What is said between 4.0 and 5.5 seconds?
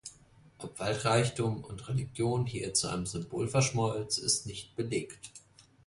ist nicht belegt.